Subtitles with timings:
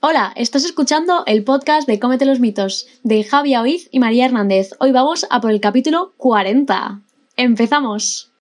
[0.00, 4.70] Hola, estás escuchando el podcast de Cómete los mitos de Javi Oiz y María Hernández.
[4.78, 7.02] Hoy vamos a por el capítulo 40.
[7.36, 8.32] ¡Empezamos!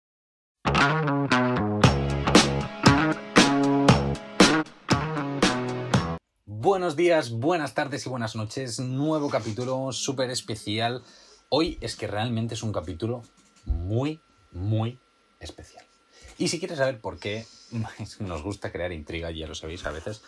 [6.45, 8.79] Buenos días, buenas tardes y buenas noches.
[8.79, 11.01] Nuevo capítulo súper especial.
[11.49, 13.23] Hoy es que realmente es un capítulo
[13.65, 14.21] muy,
[14.51, 14.99] muy
[15.39, 15.83] especial.
[16.37, 17.47] Y si quieres saber por qué
[18.19, 20.21] nos gusta crear intriga, ya lo sabéis a veces,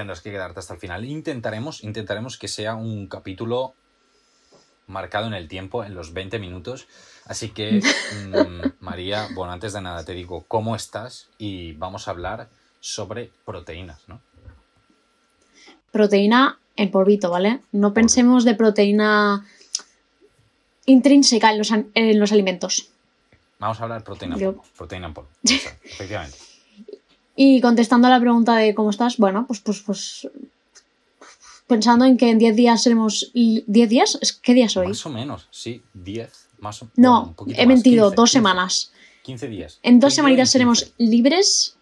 [0.00, 1.04] tendrás que quedarte hasta el final.
[1.04, 3.74] Intentaremos, intentaremos que sea un capítulo
[4.86, 6.88] marcado en el tiempo, en los 20 minutos.
[7.26, 7.82] Así que,
[8.26, 12.48] mm, María, bueno, antes de nada te digo cómo estás y vamos a hablar
[12.80, 14.22] sobre proteínas, ¿no?
[15.92, 17.60] Proteína en polvito, ¿vale?
[17.72, 19.46] No pensemos de proteína
[20.86, 22.88] intrínseca en los, en los alimentos.
[23.58, 24.64] Vamos a hablar de proteína en polvo.
[24.78, 25.28] Proteína en polvo.
[25.44, 26.38] Efectivamente.
[27.36, 30.28] Y contestando a la pregunta de cómo estás, bueno, pues, pues, pues
[31.66, 33.30] pensando en que en 10 días seremos...
[33.34, 34.40] ¿10 días?
[34.42, 34.88] ¿Qué día soy?
[34.88, 36.48] Más o menos, sí, 10.
[36.58, 36.90] Más o...
[36.96, 38.92] No, he mentido, dos semanas.
[39.22, 39.78] 15 días.
[39.82, 41.76] En dos semanitas seremos libres.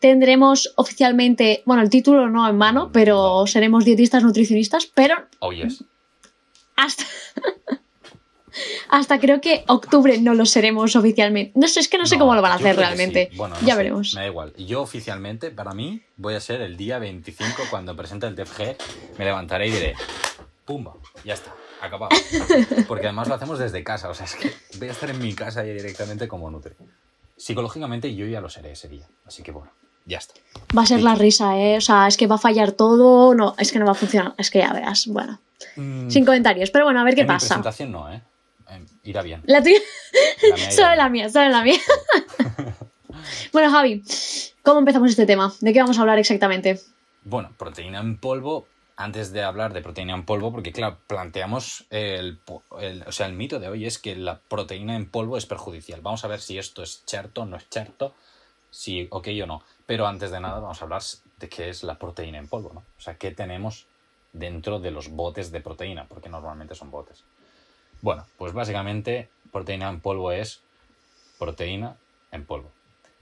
[0.00, 5.14] Tendremos oficialmente, bueno, el título no en mano, pero seremos dietistas nutricionistas, pero...
[5.40, 5.82] Oh, yes.
[6.76, 7.04] Hasta...
[8.88, 11.52] hasta creo que octubre no lo seremos oficialmente.
[11.54, 13.30] No sé, es que no sé cómo lo van a hacer realmente.
[13.36, 14.14] Bueno, ya veremos.
[14.14, 14.52] Me da igual.
[14.56, 18.76] Yo oficialmente, para mí, voy a ser el día 25 cuando presente el DFG.
[19.18, 19.94] Me levantaré y diré,
[20.64, 20.94] ¡pumba!
[21.24, 22.14] Ya está, acabado.
[22.88, 24.08] Porque además lo hacemos desde casa.
[24.08, 26.74] O sea, es que voy a estar en mi casa ya directamente como Nutri.
[27.36, 29.06] Psicológicamente yo ya lo seré ese día.
[29.26, 29.70] Así que bueno,
[30.06, 30.34] ya está.
[30.76, 31.76] Va a ser la risa, ¿eh?
[31.76, 33.34] O sea, es que va a fallar todo.
[33.34, 34.34] No, es que no va a funcionar.
[34.38, 35.06] Es que ya verás.
[35.06, 35.40] Bueno.
[35.76, 36.10] Mm.
[36.10, 36.70] Sin comentarios.
[36.70, 37.48] Pero bueno, a ver qué pasa.
[37.48, 38.22] presentación no, ¿eh?
[39.02, 39.42] Irá bien.
[39.46, 39.78] La tuya.
[40.70, 41.78] solo la mía, solo la mía.
[43.52, 44.02] bueno, Javi,
[44.62, 45.52] ¿cómo empezamos este tema?
[45.60, 46.80] ¿De qué vamos a hablar exactamente?
[47.24, 48.66] Bueno, proteína en polvo.
[48.96, 53.58] Antes de hablar de proteína en polvo, porque claro, planteamos el, o sea, el mito
[53.58, 56.00] de hoy es que la proteína en polvo es perjudicial.
[56.00, 58.14] Vamos a ver si esto es cierto o no es cierto,
[58.70, 59.62] si ok o no.
[59.86, 61.02] Pero antes de nada vamos a hablar
[61.40, 62.84] de qué es la proteína en polvo, ¿no?
[62.96, 63.86] O sea, qué tenemos
[64.32, 67.24] dentro de los botes de proteína, porque normalmente son botes.
[68.02, 70.60] Bueno, pues básicamente proteína en polvo es
[71.38, 71.96] proteína
[72.32, 72.72] en polvo.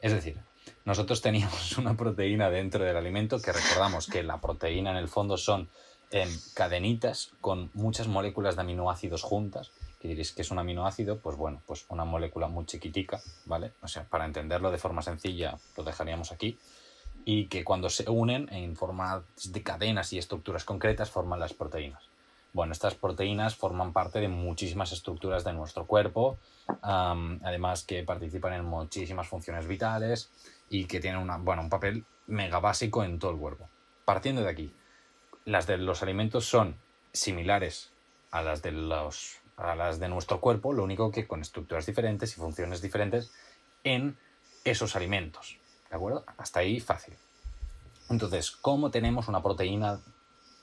[0.01, 0.39] Es decir,
[0.85, 5.37] nosotros teníamos una proteína dentro del alimento que recordamos que la proteína en el fondo
[5.37, 5.69] son
[6.11, 9.71] en cadenitas con muchas moléculas de aminoácidos juntas.
[10.01, 11.19] ¿Qué diréis que es un aminoácido?
[11.19, 13.73] Pues bueno, pues una molécula muy chiquitica, ¿vale?
[13.83, 16.59] O sea, para entenderlo de forma sencilla, lo dejaríamos aquí.
[17.25, 22.03] Y que cuando se unen en forma de cadenas y estructuras concretas forman las proteínas.
[22.53, 26.39] Bueno, estas proteínas forman parte de muchísimas estructuras de nuestro cuerpo,
[26.83, 30.31] además que participan en muchísimas funciones vitales
[30.69, 33.69] y que tienen una, bueno, un papel mega básico en todo el cuerpo.
[34.05, 34.73] Partiendo de aquí,
[35.47, 36.77] las de los alimentos son
[37.13, 37.91] similares
[38.31, 42.37] a las de, los, a las de nuestro cuerpo, lo único que con estructuras diferentes
[42.37, 43.33] y funciones diferentes
[43.83, 44.19] en
[44.65, 45.59] esos alimentos.
[45.89, 46.25] ¿De acuerdo?
[46.37, 47.15] Hasta ahí fácil.
[48.11, 50.01] Entonces, ¿cómo tenemos una proteína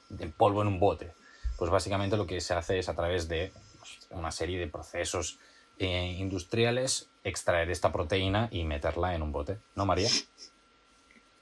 [0.10, 1.14] de polvo en un bote?
[1.60, 5.38] Pues básicamente lo que se hace es a través de pues, una serie de procesos
[5.78, 10.10] eh, industriales extraer esta proteína y meterla en un bote, ¿no, María?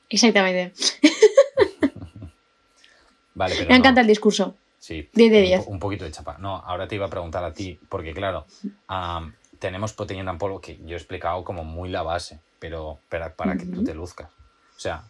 [0.09, 0.73] Exactamente.
[3.35, 4.55] Me encanta el discurso.
[4.79, 5.07] Sí.
[5.13, 5.67] 10 de 10.
[5.67, 6.37] Un, poquito de chapa.
[6.39, 8.47] No, ahora te iba a preguntar a ti, porque claro,
[9.59, 13.55] tenemos proteína en polvo que yo he explicado como muy la base, pero, para, para
[13.55, 14.29] que tú te luzcas.
[14.75, 15.03] O sea,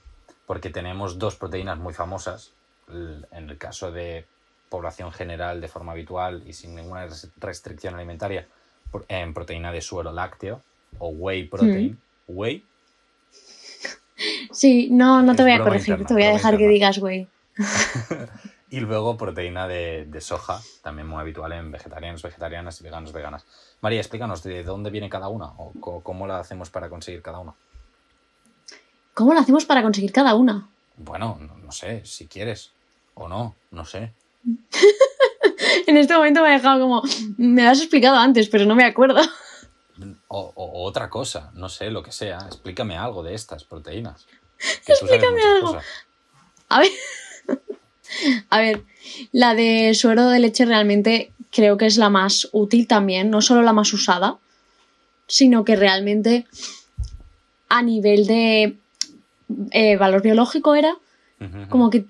[0.45, 2.51] porque tenemos dos proteínas muy famosas.
[2.89, 4.25] En el caso de
[4.69, 7.07] población general de forma habitual y sin ninguna
[7.37, 8.47] restricción alimentaria
[9.07, 10.61] en proteína de suero lácteo
[10.99, 11.93] o whey protein.
[12.27, 12.37] Mm.
[12.37, 12.65] ¿Whey?
[14.51, 17.27] Sí, no, no te voy a corregir, te voy a dejar que digas whey.
[18.69, 23.45] y luego proteína de, soja, también muy habitual en vegetarianos, vegetarianas y veganos, veganas.
[23.81, 27.53] María, explícanos de dónde viene cada una o cómo la hacemos para conseguir cada una.
[29.17, 30.69] ¿Cómo la hacemos para conseguir cada una?
[30.95, 32.71] Bueno, no sé, si quieres
[33.15, 34.13] o no, no sé.
[35.87, 37.03] en este momento me ha dejado como.
[37.37, 39.21] Me lo has explicado antes, pero no me acuerdo.
[40.27, 40.53] O,
[40.83, 42.39] otra cosa, no sé, lo que sea.
[42.47, 44.27] Explícame algo de estas proteínas.
[44.87, 45.79] Explícame algo.
[46.69, 46.91] A ver.
[48.49, 48.83] A ver,
[49.33, 53.61] la de suero de leche realmente creo que es la más útil también, no solo
[53.63, 54.37] la más usada,
[55.27, 56.45] sino que realmente
[57.67, 58.77] a nivel de
[59.71, 60.95] eh, valor biológico era
[61.69, 62.05] como que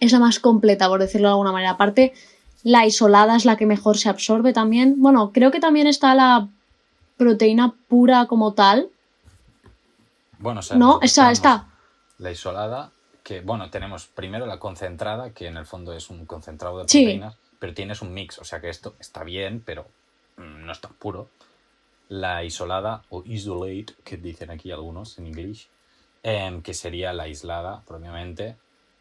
[0.00, 1.72] es la más completa, por decirlo de alguna manera.
[1.72, 2.12] Aparte,
[2.62, 4.96] la isolada es la que mejor se absorbe también.
[4.98, 6.48] Bueno, creo que también está la
[7.16, 8.90] proteína pura como tal.
[10.38, 11.66] Bueno, o sea, no, esa está.
[12.18, 12.92] La isolada,
[13.22, 17.02] que, bueno, tenemos primero la concentrada, que en el fondo es un concentrado de Sí.
[17.02, 19.86] proteínas, pero tienes un mix, o sea que esto está bien, pero
[20.36, 21.28] mm, no es tan puro.
[22.08, 25.68] La isolada o isolate, que dicen aquí algunos en inglés,
[26.22, 28.56] em, que sería la aislada propiamente.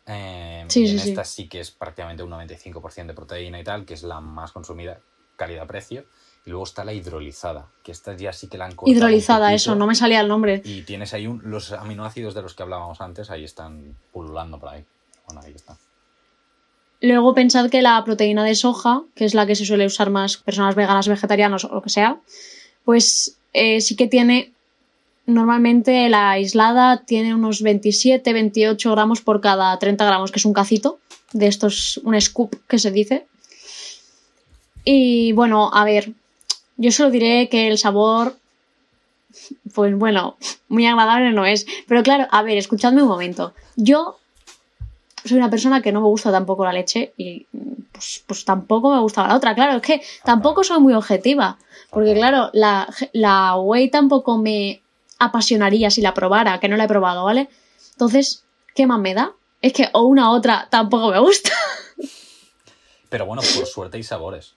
[0.08, 1.10] Em, Sí, y sí, en sí.
[1.10, 4.52] esta sí que es prácticamente un 95% de proteína y tal, que es la más
[4.52, 5.00] consumida,
[5.36, 6.06] calidad-precio.
[6.46, 9.86] Y luego está la hidrolizada, que esta ya sí que la han Hidrolizada, eso, no
[9.86, 10.62] me salía el nombre.
[10.64, 14.70] Y tienes ahí un- los aminoácidos de los que hablábamos antes, ahí están pululando por
[14.70, 14.86] ahí.
[15.28, 15.78] Bueno, ahí está.
[17.02, 20.38] Luego pensad que la proteína de soja, que es la que se suele usar más
[20.38, 22.18] personas veganas, vegetarianas o lo que sea,
[22.86, 24.54] pues eh, sí que tiene,
[25.28, 30.54] normalmente la aislada tiene unos 27, 28 gramos por cada 30 gramos, que es un
[30.54, 31.00] cacito,
[31.34, 33.28] de estos, un scoop que se dice.
[34.84, 36.14] Y bueno, a ver,
[36.78, 38.38] yo solo diré que el sabor,
[39.74, 40.38] pues bueno,
[40.70, 41.68] muy agradable no es.
[41.88, 43.54] Pero claro, a ver, escuchadme un momento.
[43.76, 44.18] Yo
[45.26, 47.46] soy una persona que no me gusta tampoco la leche y
[47.92, 49.54] pues, pues tampoco me gusta la otra.
[49.56, 51.58] Claro, es que tampoco soy muy objetiva.
[51.90, 54.82] Porque claro, la, la whey tampoco me
[55.20, 57.50] apasionaría si la probara, que no la he probado, ¿vale?
[57.92, 58.44] Entonces,
[58.76, 59.34] ¿qué más me da?
[59.62, 61.52] Es que o una u otra tampoco me gusta.
[63.10, 64.54] Pero bueno, por suerte hay sabores.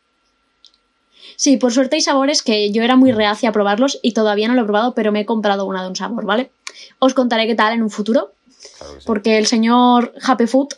[1.36, 4.54] Sí, por suerte hay sabores que yo era muy reacia a probarlos y todavía no
[4.54, 6.50] lo he probado, pero me he comprado una de un sabor, ¿vale?
[6.98, 8.32] Os contaré qué tal en un futuro,
[8.76, 9.06] Claro que sí.
[9.06, 10.74] porque el señor Happy Food,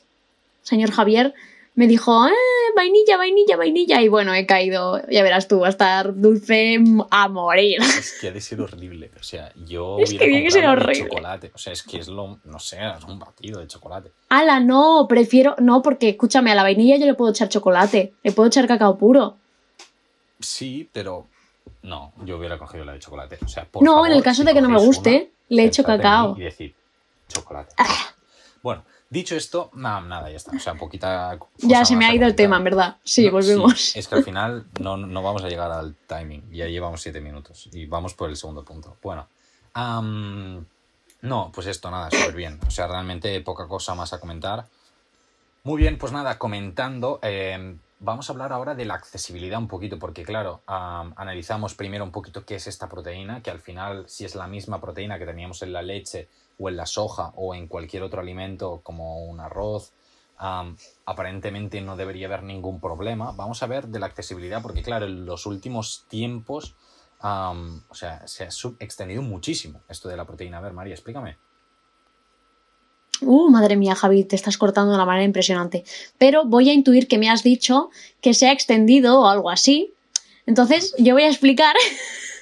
[0.62, 1.34] señor Javier,
[1.74, 2.32] me dijo, eh,
[2.76, 6.78] vainilla, vainilla, vainilla, y bueno, he caído, ya verás tú, va a estar dulce
[7.10, 7.80] a morir.
[7.80, 9.10] Es que ha de ser horrible.
[9.18, 11.08] O sea, yo Es que tiene que ser horrible.
[11.08, 11.50] chocolate.
[11.54, 14.12] O sea, es que es lo, no sé, es un batido de chocolate.
[14.28, 18.32] Ala, no, prefiero, no, porque escúchame, a la vainilla yo le puedo echar chocolate, le
[18.32, 19.36] puedo echar cacao puro.
[20.40, 21.26] Sí, pero
[21.82, 23.38] no, yo hubiera cogido la de chocolate.
[23.44, 25.64] O sea, por No, favor, en el caso si de que no me guste, le
[25.64, 26.32] echo cacao.
[26.32, 26.40] Ah.
[26.40, 26.74] Y decir,
[27.28, 27.74] chocolate.
[28.62, 30.56] Bueno, dicho esto, nada, nada, ya está.
[30.56, 31.38] O sea, poquita.
[31.58, 32.96] Ya se me ha ido el tema, en verdad.
[33.04, 33.94] Sí, No, volvemos.
[33.96, 36.50] es que al final no, no vamos a llegar al timing.
[36.50, 38.96] Ya llevamos siete minutos y vamos por el segundo punto.
[39.02, 39.28] Bueno,
[41.22, 42.58] no, pues esto, nada, súper bien.
[42.66, 44.66] O sea, realmente poca cosa más a comentar.
[45.64, 49.98] Muy bien, pues nada, comentando, eh, vamos a hablar ahora de la accesibilidad un poquito,
[49.98, 54.24] porque claro, am, analizamos primero un poquito qué es esta proteína, que al final si
[54.24, 56.28] es la misma proteína que teníamos en la leche
[56.58, 59.92] o en la soja o en cualquier otro alimento como un arroz,
[61.06, 63.30] aparentemente no debería haber ningún problema.
[63.30, 66.74] Vamos a ver de la accesibilidad, porque claro, en los últimos tiempos,
[67.20, 68.48] o sea, se ha
[68.80, 70.58] extendido muchísimo esto de la proteína.
[70.58, 71.38] A ver, María, explícame.
[73.22, 75.84] Uh, madre mía, Javi, te estás cortando de una manera impresionante.
[76.18, 77.90] Pero voy a intuir que me has dicho
[78.20, 79.92] que se ha extendido o algo así.
[80.46, 81.74] Entonces, yo voy a explicar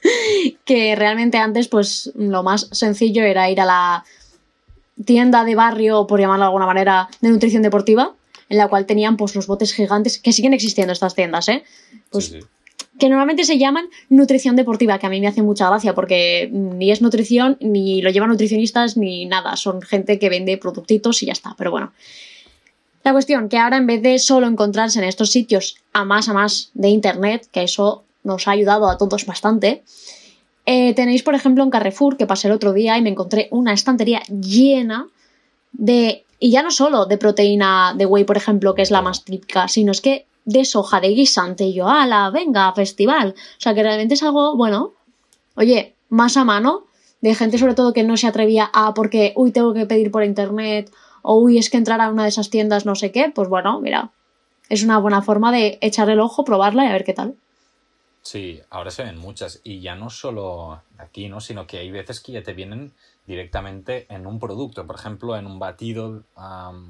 [0.65, 4.05] que realmente antes, pues lo más sencillo era ir a la
[5.05, 8.15] tienda de barrio, por llamarlo de alguna manera, de nutrición deportiva,
[8.49, 11.65] en la cual tenían pues los botes gigantes, que siguen existiendo estas tiendas, ¿eh?
[12.11, 12.47] Pues sí, sí.
[13.00, 16.93] Que normalmente se llaman nutrición deportiva, que a mí me hace mucha gracia porque ni
[16.93, 19.56] es nutrición, ni lo llevan nutricionistas, ni nada.
[19.56, 21.56] Son gente que vende productitos y ya está.
[21.58, 21.93] Pero bueno.
[23.02, 26.35] La cuestión, que ahora en vez de solo encontrarse en estos sitios a más a
[26.35, 29.82] más de internet, que eso nos ha ayudado a todos bastante,
[30.67, 33.73] eh, tenéis por ejemplo en Carrefour, que pasé el otro día y me encontré una
[33.73, 35.08] estantería llena
[35.73, 39.25] de, y ya no solo de proteína de whey, por ejemplo, que es la más
[39.25, 43.35] típica, sino es que de soja, de guisante, y yo, ala, venga, festival.
[43.37, 44.93] O sea que realmente es algo, bueno,
[45.56, 46.85] oye, más a mano,
[47.20, 50.25] de gente sobre todo que no se atrevía a, porque, uy, tengo que pedir por
[50.25, 50.91] internet,
[51.23, 53.81] o uy, es que entrar a una de esas tiendas no sé qué, pues bueno,
[53.81, 54.11] mira,
[54.69, 57.35] es una buena forma de echarle el ojo, probarla y a ver qué tal.
[58.23, 61.41] Sí, ahora se ven muchas y ya no solo aquí, ¿no?
[61.41, 62.93] Sino que hay veces que ya te vienen
[63.27, 66.25] directamente en un producto, por ejemplo, en un batido,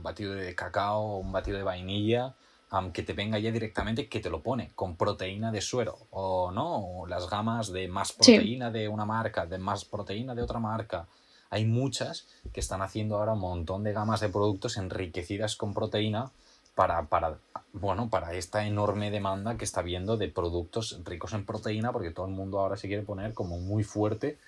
[0.03, 2.35] batido de cacao un batido de vainilla,
[2.71, 6.51] am, que te venga ya directamente, que te lo pone con proteína de suero o
[6.53, 8.17] no, o las gamas de más Sí.
[8.35, 11.07] proteína de una marca, de más proteína de otra marca.
[11.51, 16.31] Hay muchas que están haciendo ahora un montón de gamas de productos enriquecidas con proteína
[16.77, 17.39] para, para,
[17.73, 22.27] bueno, para esta enorme demanda que está viendo de productos ricos en proteína, porque todo
[22.27, 24.39] el mundo ahora se quiere poner como muy fuerte.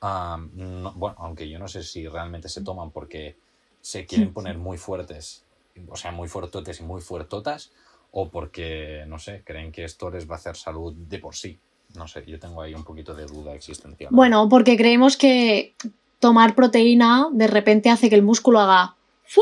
[0.00, 3.36] No- bueno, aunque yo no sé si realmente se toman porque
[3.80, 5.44] se quieren poner muy fuertes,
[5.88, 7.72] o sea, muy fuertotes y muy fuertotas,
[8.10, 11.58] o porque, no sé, creen que esto les va a hacer salud de por sí.
[11.94, 14.10] No sé, yo tengo ahí un poquito de duda existencial.
[14.12, 15.74] Bueno, porque creemos que
[16.18, 19.40] tomar proteína de repente hace que el músculo haga ¡fu!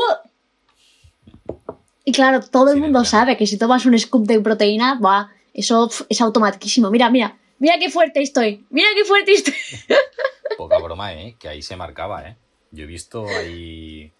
[2.03, 5.27] Y claro, todo el Sí, mundo sabe que si tomas un scoop de proteína, ¡buah!
[5.53, 6.91] eso es automatísimo.
[6.91, 8.65] Mira, mira, mira qué fuerte estoy.
[8.69, 9.53] Mira qué fuerte estoy.
[10.57, 11.35] Poca broma, ¿eh?
[11.39, 12.37] Que ahí se marcaba, ¿eh?
[12.71, 14.11] Yo he visto ahí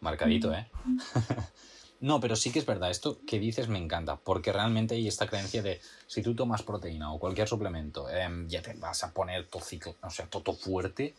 [0.00, 0.66] Marcadito, ¿eh?
[2.00, 5.26] no, pero sí que es verdad, esto que dices me encanta, porque realmente hay esta
[5.26, 9.46] creencia de si tú tomas proteína o cualquier suplemento, em, ya te vas a poner
[9.48, 11.14] todo ciclo, o sea, todo fuerte.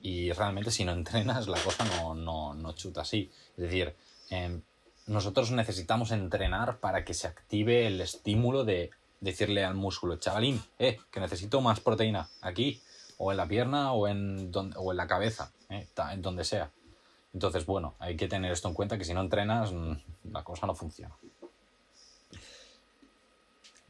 [0.00, 3.30] y realmente si no entrenas, la cosa no, no, no chuta así.
[3.56, 3.94] Es decir,
[4.30, 4.62] em,
[5.06, 10.98] nosotros necesitamos entrenar para que se active el estímulo de decirle al músculo, chavalín, eh,
[11.10, 12.82] que necesito más proteína aquí,
[13.18, 16.70] o en la pierna, o en, o en la cabeza, eh, en donde sea.
[17.34, 19.92] Entonces, bueno, hay que tener esto en cuenta, que si no entrenas, mm,
[20.32, 21.14] la cosa no funciona.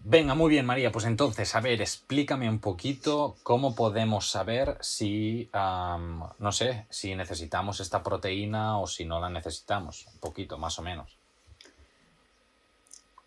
[0.05, 0.91] Venga, muy bien, María.
[0.91, 7.79] Pues entonces, a ver, explícame un poquito cómo podemos saber si, no sé, si necesitamos
[7.79, 10.07] esta proteína o si no la necesitamos.
[10.13, 11.17] Un poquito, más o menos.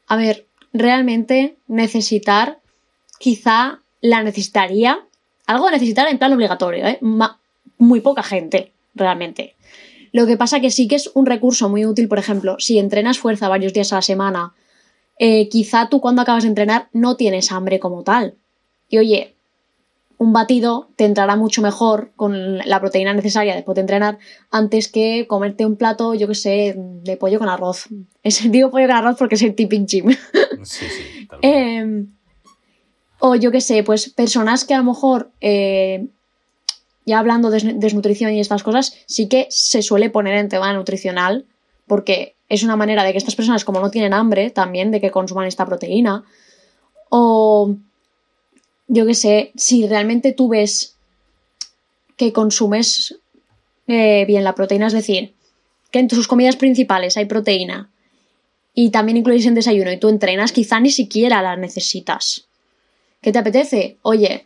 [0.07, 2.60] A ver, realmente necesitar,
[3.19, 5.00] quizá la necesitaría.
[5.48, 7.00] Algo necesitar en plan obligatorio, ¿eh?
[7.77, 9.55] muy poca gente, realmente.
[10.15, 13.19] Lo que pasa que sí que es un recurso muy útil, por ejemplo, si entrenas
[13.19, 14.53] fuerza varios días a la semana,
[15.19, 18.36] eh, quizá tú cuando acabas de entrenar no tienes hambre como tal.
[18.88, 19.36] Y oye,
[20.17, 24.17] un batido te entrará mucho mejor con la proteína necesaria después de entrenar
[24.51, 27.89] antes que comerte un plato, yo que sé, de pollo con arroz.
[28.24, 30.15] Es, digo pollo con arroz porque es el tipping gym.
[30.63, 31.27] Sí, sí.
[31.41, 32.07] Em,
[33.19, 36.07] o yo que sé, pues personas que a lo mejor eh,
[37.05, 41.45] ya hablando de desnutrición y estas cosas, sí que se suele poner en tema nutricional,
[41.88, 45.12] porque es una manera de que estas personas, como no tienen hambre, también de que
[45.12, 46.24] consuman esta proteína.
[47.09, 47.75] O
[48.88, 50.95] yo qué sé, si realmente tú ves
[52.17, 53.15] que consumes
[53.88, 55.33] eh, bien la proteína, es decir,
[55.91, 57.89] que en tus comidas principales hay proteína
[58.74, 62.47] y también incluyes en desayuno y tú entrenas, quizá ni siquiera la necesitas.
[63.21, 63.97] ¿Qué te apetece?
[64.01, 64.45] Oye,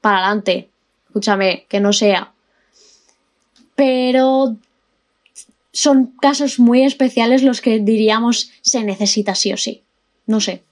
[0.00, 0.70] para adelante,
[1.12, 2.32] escúchame, que no sea.
[3.74, 4.56] Pero
[5.70, 9.82] son casos muy especiales los que diríamos se necesita sí o sí.
[10.26, 10.62] No sé.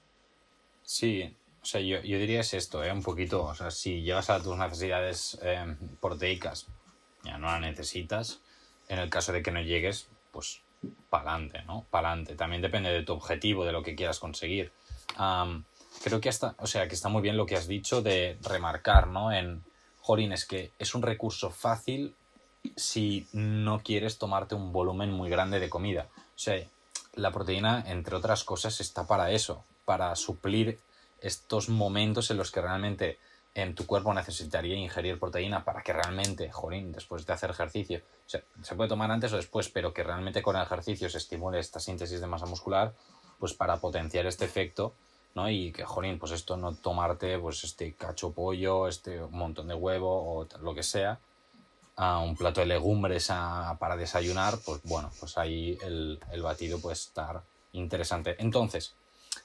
[0.83, 2.91] Sí, o sea, yo, diría es esto, ¿eh?
[2.91, 3.45] un poquito.
[3.45, 6.67] O sea, si llegas a tus necesidades eh, proteicas,
[7.23, 8.41] ya no la necesitas.
[8.89, 10.63] En el caso de que no llegues, pues
[11.11, 11.85] para adelante, ¿no?
[11.91, 12.35] Para adelante.
[12.35, 14.73] También depende de tu objetivo, de lo que quieras conseguir.
[16.03, 19.09] creo que hasta, o sea, que está muy bien lo que has dicho de remarcar,
[19.09, 19.31] ¿no?
[20.00, 22.14] Jorín, es que es un recurso fácil
[22.76, 26.09] si no quieres tomarte un volumen muy grande de comida.
[26.16, 26.62] O sea,
[27.14, 30.78] la proteína, entre otras cosas, está para eso, para suplir
[31.21, 33.19] estos momentos en los que realmente
[33.54, 38.28] en tu cuerpo necesitaría ingerir proteína para que realmente, jorín, después de hacer ejercicio, o
[38.28, 41.59] sea, se puede tomar antes o después, pero que realmente con el ejercicio se estimule
[41.59, 42.95] esta síntesis de masa muscular,
[43.38, 44.95] pues para potenciar este efecto
[45.35, 45.49] ¿no?
[45.49, 50.41] Y que, jorín, pues esto no tomarte pues este cacho pollo, este montón de huevo
[50.41, 51.21] o lo que sea,
[51.97, 53.29] a un plato de legumbres
[53.79, 58.37] para desayunar, pues bueno, pues ahí el, batido puede estar interesante.
[58.39, 58.95] Entonces,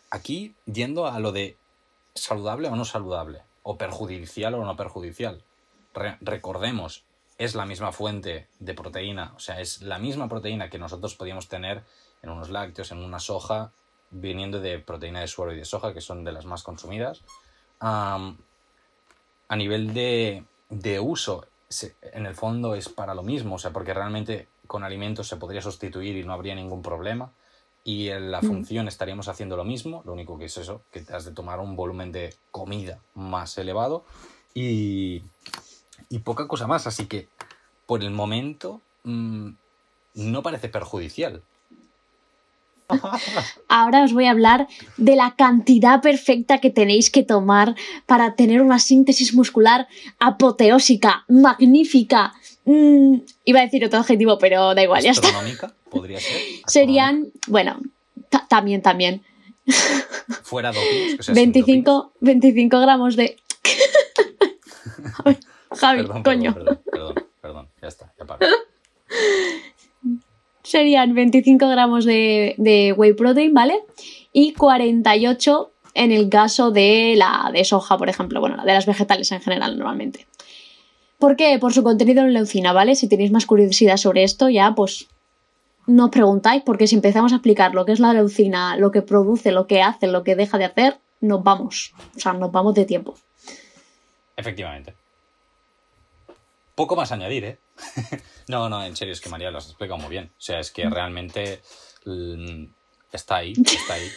[0.09, 1.57] aquí yendo a lo de
[2.13, 5.43] saludable o no saludable, o perjudicial o no perjudicial,
[6.21, 7.03] recordemos,
[7.37, 11.49] es la misma fuente de proteína, o sea, es la misma proteína que nosotros podíamos
[11.49, 11.83] tener
[12.21, 13.73] en unos lácteos, en una soja,
[14.11, 17.21] viniendo de proteína de suero y de soja, que son de las más consumidas.
[17.79, 18.35] a
[19.55, 21.45] nivel de, de uso,
[22.01, 25.61] en el fondo es para lo mismo, o sea, porque realmente con alimentos se podría
[25.61, 27.31] sustituir y no habría ningún problema.
[27.83, 28.45] Y en la mm.
[28.45, 31.59] función estaríamos haciendo lo mismo, lo único que es eso, que te has de tomar
[31.59, 34.05] un volumen de comida más elevado
[34.55, 35.23] y,
[36.09, 36.87] y poca cosa más.
[36.87, 37.29] Así que
[37.85, 39.49] por el momento mm,
[40.15, 41.43] no parece perjudicial.
[43.67, 47.75] Ahora os voy a hablar de la cantidad perfecta que tenéis que tomar
[48.05, 49.87] para tener una síntesis muscular
[50.19, 52.33] apoteósica, magnífica.
[52.65, 55.29] Mm, iba a decir otro adjetivo, pero da igual, ya está.
[55.89, 56.41] podría ser.
[56.67, 57.79] Serían, bueno,
[58.49, 59.23] también, también.
[60.43, 61.17] Fuera doping.
[61.33, 63.37] 25, 25 gramos de.
[65.71, 66.53] Javi, coño.
[66.53, 68.45] Perdón, perdón, perdón, ya está, ya paro
[70.75, 73.79] serían 25 gramos de, whey protein, ¿vale?
[74.33, 79.31] Y 48 en el caso de la de soja, por ejemplo, bueno, de las vegetales
[79.31, 80.27] en general normalmente.
[81.17, 81.57] ¿Por qué?
[81.59, 82.95] Por su contenido en leucina, ¿vale?
[82.95, 85.07] Si tenéis más curiosidad sobre esto, ya pues
[85.87, 89.01] no os preguntáis, porque si empezamos a explicar lo que es la leucina, lo que
[89.01, 91.93] produce, lo que hace, lo que deja de hacer, nos vamos.
[92.17, 93.15] O sea, nos vamos de tiempo.
[94.35, 94.93] Efectivamente.
[96.75, 97.59] Poco más añadir, ¿eh?
[98.47, 100.31] no, no, en serio, es que María lo has explicado muy bien.
[100.37, 100.91] O sea, es que mm.
[100.91, 101.61] realmente
[102.05, 102.65] mm,
[103.11, 104.09] está ahí, está ahí.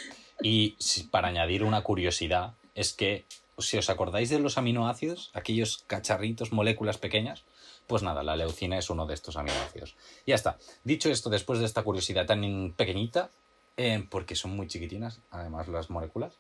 [0.43, 0.77] Y
[1.11, 3.27] para añadir una curiosidad, es que
[3.59, 7.45] si os acordáis de los aminoácidos, aquellos cacharritos, moléculas pequeñas,
[7.89, 9.97] Pues nada, la leucina es uno de estos aminoácidos.
[10.27, 10.59] Ya está.
[10.85, 13.31] Dicho esto, después de esta curiosidad tan pequeñita,
[13.79, 16.35] eh, porque son muy chiquitinas, además las moléculas,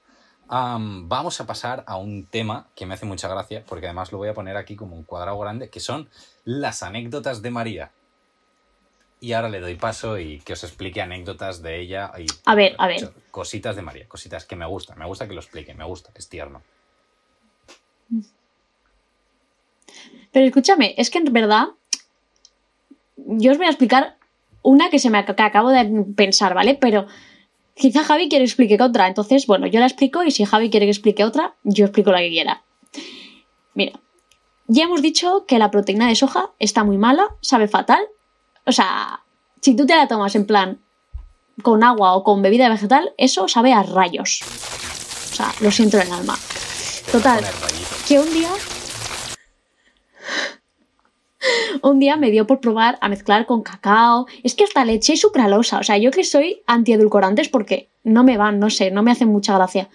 [0.48, 4.28] vamos a pasar a un tema que me hace mucha gracia, porque además lo voy
[4.28, 6.08] a poner aquí como un cuadrado grande, que son
[6.44, 7.90] las anécdotas de María.
[9.20, 12.12] Y ahora le doy paso y que os explique anécdotas de ella.
[12.18, 13.12] Y, a ver, a ver.
[13.30, 14.98] Cositas de María, cositas que me gustan.
[14.98, 16.62] Me gusta que lo explique, me gusta, es tierno.
[20.32, 21.68] Pero escúchame, es que en verdad
[23.16, 24.16] yo os voy a explicar
[24.62, 26.78] una que se me acabo de pensar, ¿vale?
[26.80, 27.06] Pero
[27.78, 29.06] quizá Javi quiere explique otra.
[29.08, 32.18] Entonces, bueno, yo la explico y si Javi quiere que explique otra, yo explico la
[32.18, 32.62] que quiera.
[33.75, 33.99] Mira,
[34.66, 38.02] ya hemos dicho que la proteína de soja está muy mala, sabe fatal.
[38.66, 39.20] O sea,
[39.62, 40.80] si tú te la tomas en plan
[41.62, 44.40] con agua o con bebida vegetal, eso sabe a rayos.
[45.32, 46.38] O sea, lo siento en el alma.
[47.11, 47.42] Total,
[48.06, 48.50] que un día
[51.82, 54.26] un día me dio por probar a mezclar con cacao.
[54.42, 55.78] Es que hasta leche y sucralosa.
[55.78, 59.28] O sea, yo que soy antiedulcorantes porque no me van, no sé, no me hacen
[59.28, 59.88] mucha gracia.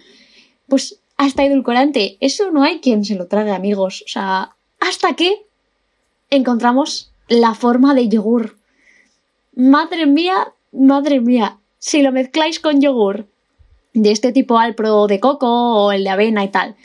[0.67, 4.03] Pues hasta edulcorante, eso no hay quien se lo trague, amigos.
[4.05, 5.45] O sea, hasta que
[6.29, 8.57] encontramos la forma de yogur.
[9.55, 11.57] Madre mía, madre mía.
[11.79, 13.27] Si lo mezcláis con yogur
[13.93, 16.75] de este tipo Alpro de coco o el de avena y tal,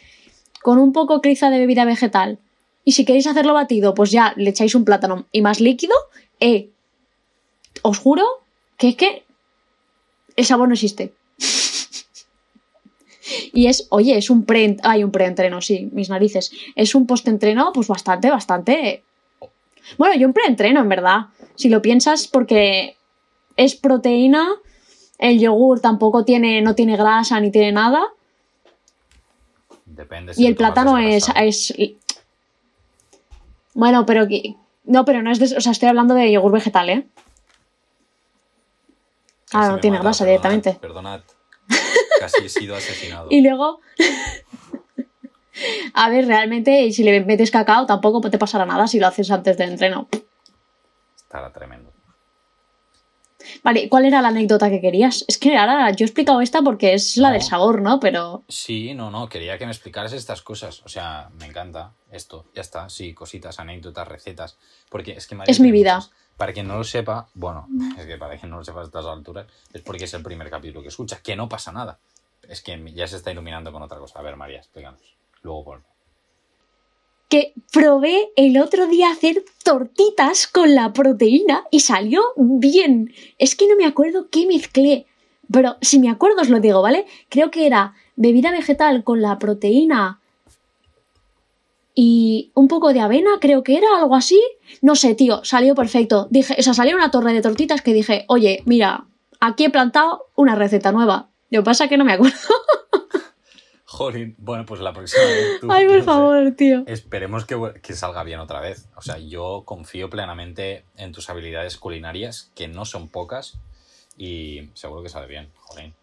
[0.63, 2.39] con un poco criza de bebida vegetal,
[2.89, 5.95] y si queréis hacerlo batido, pues ya le echáis un plátano y más líquido.
[6.41, 6.71] Eh,
[7.83, 8.25] os juro
[8.79, 9.25] que es que
[10.37, 11.13] el sabor no existe.
[13.53, 14.79] y es, oye, es un pre...
[14.85, 16.51] Hay un preentreno, sí, mis narices.
[16.77, 19.03] Es un postentreno, pues bastante, bastante...
[19.99, 21.27] Bueno, y un preentreno, en verdad.
[21.57, 22.97] Si lo piensas, porque
[23.59, 24.49] es proteína,
[25.19, 28.01] el yogur tampoco tiene, no tiene grasa ni tiene nada.
[29.85, 30.33] Depende.
[30.39, 31.75] y el plátano es, es,
[33.79, 34.27] bueno, pero
[34.83, 37.07] no, pero no es de, o sea, estoy hablando de yogur vegetal, ¿eh?
[39.53, 40.77] Ah, no tiene grasa directamente.
[40.81, 41.21] Perdonad.
[42.19, 43.29] Casi he sido asesinado.
[43.31, 43.79] y luego
[45.95, 49.57] A ver, realmente si le metes cacao tampoco te pasará nada si lo haces antes
[49.57, 50.09] del entreno.
[51.17, 51.88] Estará tremendo.
[53.63, 55.25] Vale, ¿cuál era la anécdota que querías?
[55.29, 58.01] Es que ahora yo he explicado esta porque es la del sabor, ¿no?
[58.01, 58.45] Pero.
[58.49, 60.83] Sí, no, no, quería que me explicaras estas cosas.
[60.85, 62.47] O sea, me encanta esto.
[62.55, 64.59] Ya está, sí, cositas, anécdotas, recetas.
[64.89, 66.01] Porque es que Es mi vida.
[66.37, 67.67] Para quien no lo sepa, bueno,
[67.99, 70.49] es que para quien no lo sepa a estas alturas, es porque es el primer
[70.49, 71.99] capítulo que escucha, que no pasa nada.
[72.49, 74.21] Es que ya se está iluminando con otra cosa.
[74.21, 75.17] A ver, María, explícanos.
[75.43, 75.98] Luego vuelvo
[77.29, 83.13] que probé el otro día hacer tortitas con la proteína y salió bien.
[83.39, 85.07] Es que no me acuerdo qué mezclé,
[85.53, 87.07] pero si me acuerdo os lo digo, ¿vale?
[87.29, 90.21] Creo que era bebida vegetal con la proteína
[92.01, 94.41] y un poco de avena, creo que era algo así.
[94.83, 96.29] No sé, tío, salió perfecto.
[96.31, 99.07] Dije, o sea, salió una torre de tortitas que dije, oye, mira,
[99.41, 101.31] aquí he plantado una receta nueva.
[101.51, 102.39] Lo que pasa que no me acuerdo.
[103.91, 105.61] Jolín, bueno, pues la próxima vez.
[105.71, 106.85] Ay, por favor, tío.
[106.87, 108.87] Esperemos que, salga bien otra vez.
[108.97, 113.59] O sea, yo confío plenamente en tus habilidades culinarias, que no son pocas,
[114.19, 115.95] y seguro que sale bien, jolín.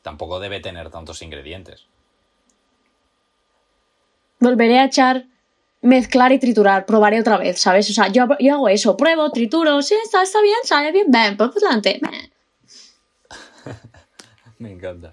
[0.00, 1.84] Tampoco debe tener tantos ingredientes.
[4.38, 5.26] Volveré a echar,
[5.82, 6.86] mezclar y triturar.
[6.86, 7.90] Probaré otra vez, ¿sabes?
[7.90, 11.62] O sea, yo, hago eso, pruebo, trituro, sí, está, está bien, sale bien, ven, pues
[11.62, 12.00] adelante.
[14.58, 15.10] Me encanta.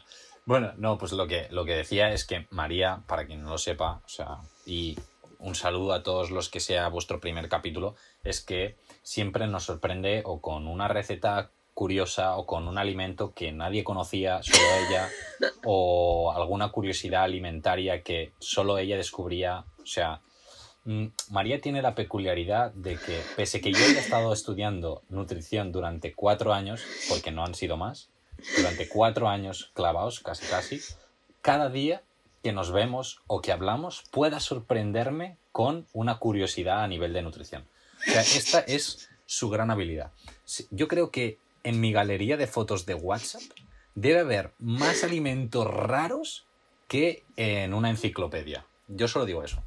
[0.47, 3.57] Bueno, no, pues lo que, lo que decía es que María, para quien no lo
[3.57, 4.97] sepa, o sea, y
[5.39, 10.21] un saludo a todos los que sea vuestro primer capítulo, es que siempre nos sorprende
[10.23, 15.09] o con una receta curiosa o con un alimento que nadie conocía, solo ella,
[15.65, 19.65] o alguna curiosidad alimentaria que solo ella descubría.
[19.81, 20.21] O sea,
[20.85, 26.13] mm, María tiene la peculiaridad de que, pese que yo haya estado estudiando nutrición durante
[26.15, 28.11] cuatro años, porque no han sido más,
[28.55, 30.81] durante cuatro años clavados, casi casi,
[31.41, 32.03] cada día
[32.43, 37.65] que nos vemos o que hablamos pueda sorprenderme con una curiosidad a nivel de nutrición.
[38.07, 40.11] O sea, esta es su gran habilidad.
[40.71, 43.41] Yo creo que en mi galería de fotos de WhatsApp
[43.95, 46.45] debe haber más alimentos raros
[46.87, 48.65] que en una enciclopedia.
[48.87, 49.61] Yo solo digo eso.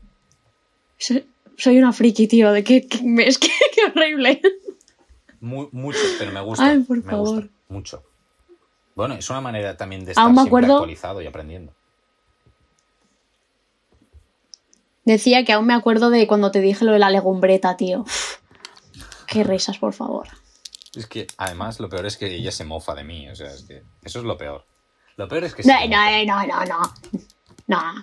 [0.96, 2.86] Soy, una friki, tío, de que,
[3.18, 4.40] es que qué horrible.
[5.40, 6.64] mucho, pero me gusta.
[6.64, 7.42] Ay, por me favor.
[7.42, 8.09] Gusta, mucho.
[9.00, 11.72] Bueno, es una manera también de estar siempre actualizado y aprendiendo.
[15.06, 18.04] Decía que aún me acuerdo de cuando te dije lo de la legumbreta, tío.
[19.26, 20.28] qué risas, por favor.
[20.94, 23.62] Es que además lo peor es que ella se mofa de mí, o sea, es
[23.62, 24.66] que eso es lo peor.
[25.16, 25.62] Lo peor es que...
[25.62, 26.94] No, no, no, no, no.
[27.68, 27.94] No.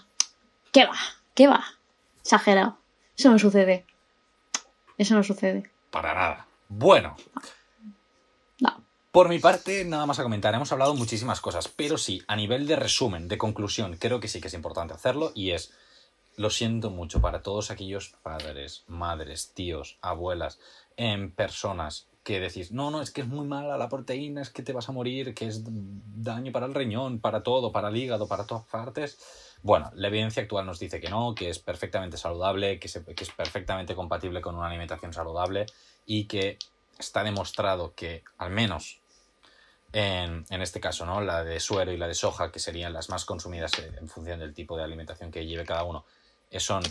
[0.71, 0.97] ¿Qué va?
[1.35, 1.63] ¿Qué va?
[2.21, 2.79] Exagerado.
[3.15, 3.85] Eso no sucede.
[4.97, 5.69] Eso no sucede.
[5.91, 6.47] Para nada.
[6.69, 7.15] Bueno.
[9.17, 10.53] Por mi parte, nada más a comentar.
[10.53, 14.39] Hemos hablado muchísimas cosas, pero sí, a nivel de resumen, de conclusión, creo que sí
[14.39, 15.73] que es importante hacerlo y es,
[16.35, 20.59] lo siento mucho para todos aquellos padres, madres, tíos, abuelas,
[20.97, 24.61] en personas que decís, no, no, es que es muy mala la proteína, es que
[24.61, 28.27] te vas a morir, que es daño para el riñón, para todo, para el hígado,
[28.27, 29.17] para todas partes.
[29.63, 33.31] Bueno, la evidencia actual nos dice que no, que es perfectamente saludable, que, que es
[33.31, 35.65] perfectamente compatible con una alimentación saludable
[36.05, 36.59] y que
[36.99, 38.99] está demostrado que, al menos
[39.93, 41.21] en, este caso, ¿no?
[41.21, 44.53] la de suero y la de soja, que serían las más consumidas en función del
[44.53, 46.05] tipo de alimentación que lleve cada uno,
[46.51, 46.83] eh, son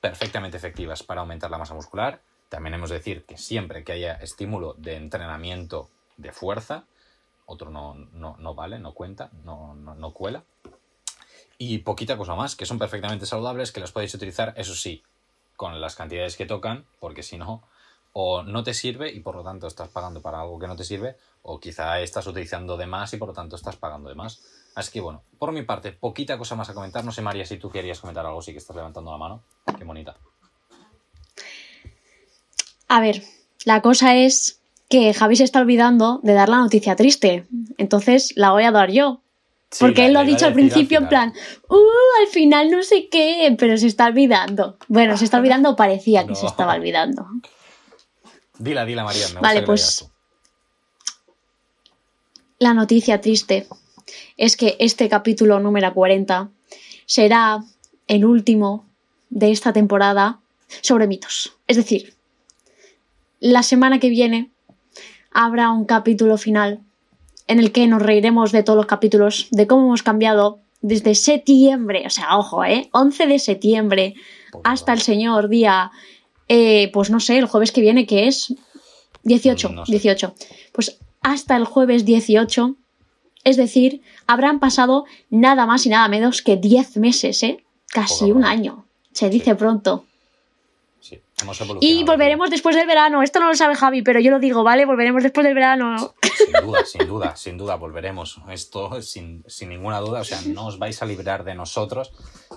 [0.00, 2.20] perfectamente efectivas para aumentar la masa muscular.
[2.48, 6.84] También hemos de decir que siempre que haya estímulo de entrenamiento de fuerza,
[7.46, 10.44] otro no, no, no vale, no cuenta, no, no cuela.
[11.58, 15.02] Y poquita cosa más, que son perfectamente saludables, que las podéis utilizar, eso sí,
[15.56, 17.62] con las cantidades que tocan, porque si no,
[18.12, 20.84] o no te sirve y por lo tanto estás pagando para algo que no te
[20.84, 24.42] sirve, o quizá estás utilizando de más y por lo tanto estás pagando de más.
[24.74, 27.04] Así que bueno, por mi parte, poquita cosa más a comentar.
[27.04, 29.42] No sé, María, si tú querías comentar algo, sí que estás levantando la mano.
[29.76, 30.16] Qué bonita.
[32.88, 33.22] A ver,
[33.64, 37.46] la cosa es que Javi se está olvidando de dar la noticia triste.
[37.78, 39.20] Entonces la voy a dar yo.
[39.70, 41.32] Sí, Porque él lo ha dicho al principio al en plan,
[41.68, 44.76] uh, al final no sé qué, pero se está olvidando.
[44.88, 47.26] Bueno, se está olvidando, parecía que se estaba olvidando.
[48.60, 49.26] Dila, dila, María.
[49.34, 50.06] Me vale, pues.
[52.58, 53.66] La noticia triste
[54.36, 56.50] es que este capítulo número 40
[57.06, 57.64] será
[58.06, 58.84] el último
[59.30, 60.40] de esta temporada
[60.82, 61.56] sobre mitos.
[61.68, 62.14] Es decir,
[63.40, 64.50] la semana que viene
[65.32, 66.80] habrá un capítulo final
[67.46, 72.04] en el que nos reiremos de todos los capítulos, de cómo hemos cambiado desde septiembre,
[72.06, 72.90] o sea, ojo, ¿eh?
[72.92, 74.14] 11 de septiembre
[74.64, 75.90] hasta el señor día
[76.52, 78.52] eh, pues no sé, el jueves que viene, que es
[79.22, 79.92] 18, no sé.
[79.92, 80.34] 18.
[80.72, 82.74] Pues hasta el jueves 18,
[83.44, 87.64] es decir, habrán pasado nada más y nada menos que 10 meses, ¿eh?
[87.86, 88.50] Casi Poco un más.
[88.50, 88.84] año.
[89.12, 89.54] Se dice sí.
[89.54, 90.06] pronto.
[90.98, 93.22] Sí, hemos y volveremos después del verano.
[93.22, 94.86] Esto no lo sabe Javi, pero yo lo digo, ¿vale?
[94.86, 96.14] Volveremos después del verano.
[96.36, 98.40] Sin duda, sin duda, sin duda, volveremos.
[98.50, 100.20] Esto sin, sin ninguna duda.
[100.20, 102.12] O sea, no os vais a librar de nosotros.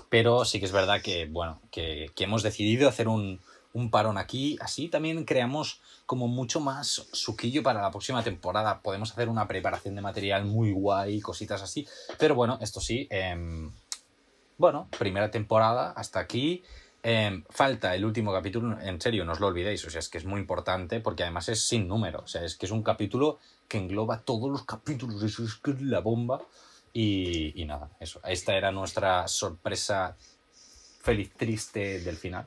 [0.08, 3.40] Pero sí que es verdad que, bueno, que, que hemos decidido hacer un,
[3.74, 4.56] un parón aquí.
[4.60, 8.80] Así también creamos como mucho más suquillo para la próxima temporada.
[8.80, 11.86] Podemos hacer una preparación de material muy guay, cositas así.
[12.18, 13.06] Pero bueno, esto sí.
[13.10, 13.70] Eh,
[14.56, 16.62] bueno, primera temporada hasta aquí.
[17.02, 20.16] Eh, falta el último capítulo, en serio, no os lo olvidéis, o sea, es que
[20.16, 23.38] es muy importante porque además es sin número, o sea, es que es un capítulo
[23.68, 26.40] que engloba todos los capítulos, eso es la bomba.
[26.94, 30.16] Y, y nada, eso, esta era nuestra sorpresa
[31.02, 32.46] feliz triste del final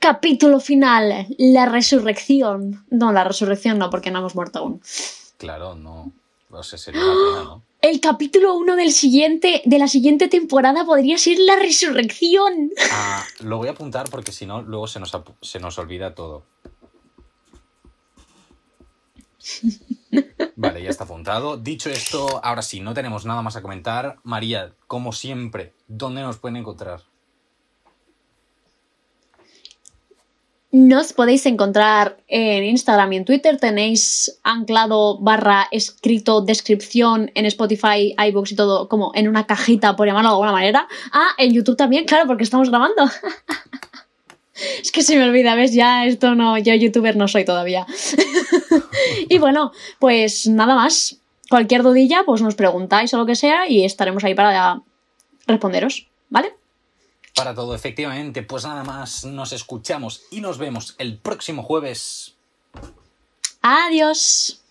[0.00, 2.84] capítulo final, la resurrección.
[2.90, 4.82] No, la resurrección no, porque no hemos muerto aún.
[5.36, 6.12] Claro, no.
[6.48, 7.62] No sé, sería una pena, ¿no?
[7.80, 12.70] El capítulo 1 del siguiente, de la siguiente temporada podría ser la resurrección.
[12.92, 16.42] Ah, lo voy a apuntar porque si no, luego se nos, se nos olvida todo.
[20.56, 21.56] Vale, ya está apuntado.
[21.56, 24.18] Dicho esto, ahora sí, no tenemos nada más a comentar.
[24.24, 27.00] María, como siempre, ¿dónde nos pueden encontrar?
[30.72, 33.58] Nos podéis encontrar en Instagram y en Twitter.
[33.58, 40.06] Tenéis anclado barra escrito descripción en Spotify, iBooks y todo como en una cajita, por
[40.06, 40.86] llamarlo de alguna manera.
[41.12, 43.10] Ah, en YouTube también, claro, porque estamos grabando.
[44.80, 45.74] es que se me olvida, ¿ves?
[45.74, 47.84] Ya esto no, yo youtuber no soy todavía.
[49.28, 51.16] y bueno, pues nada más.
[51.48, 54.82] Cualquier dudilla, pues nos preguntáis o lo que sea y estaremos ahí para
[55.48, 56.59] responderos, ¿vale?
[57.40, 58.42] Para todo, efectivamente.
[58.42, 62.34] Pues nada más, nos escuchamos y nos vemos el próximo jueves.
[63.62, 64.62] Adiós.